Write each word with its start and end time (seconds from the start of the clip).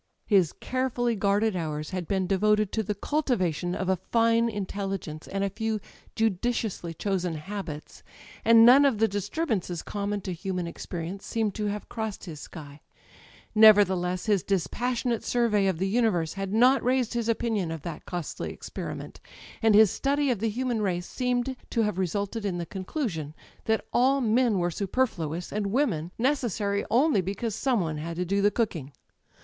His 0.25 0.51
carefully 0.53 1.15
guarded 1.15 1.55
hours 1.55 1.91
had 1.91 2.07
been 2.07 2.25
devoted 2.25 2.71
to 2.71 2.81
the 2.81 2.95
cultivation 2.95 3.75
of 3.75 3.87
a 3.87 3.95
fine 3.97 4.49
intelligence 4.49 5.27
and 5.27 5.43
a 5.43 5.49
few 5.51 5.79
judiciously 6.15 6.91
chosen 6.95 7.35
habits; 7.35 8.01
and 8.43 8.65
none 8.65 8.83
of 8.83 8.97
the 8.97 9.07
disturbances 9.07 9.83
common 9.83 10.19
to 10.21 10.33
human 10.33 10.65
experience 10.65 11.27
seemed 11.27 11.53
to 11.53 11.67
have 11.67 11.87
crossed 11.87 12.23
his 12.23 12.39
sky. 12.39 12.81
Nevertheless, 13.53 14.25
his 14.25 14.41
dispassionate 14.41 15.23
survey 15.23 15.67
of 15.67 15.77
the 15.77 15.87
universe 15.87 16.33
liad 16.33 16.49
not 16.49 16.81
raised 16.83 17.13
his 17.13 17.29
opinion 17.29 17.69
of 17.69 17.83
that 17.83 18.07
costly 18.07 18.49
experiment, 18.51 19.21
and 19.61 19.75
his 19.75 19.91
study 19.91 20.31
of 20.31 20.39
the 20.39 20.49
human 20.49 20.81
race 20.81 21.05
seemed 21.05 21.55
to 21.69 21.81
have 21.83 21.99
resulted 21.99 22.43
in 22.43 22.57
the 22.57 22.65
conclusion 22.65 23.35
that 23.65 23.85
all 23.93 24.19
men 24.19 24.57
were 24.57 24.71
superfluous, 24.71 25.51
and 25.51 25.67
women 25.67 26.09
necessary 26.17 26.83
only 26.89 27.21
because 27.21 27.53
some 27.53 27.79
one 27.79 27.97
had 27.99 28.15
to 28.15 28.25
do 28.25 28.41
the 28.41 28.49
cook 28.49 28.75
ing. 28.75 28.91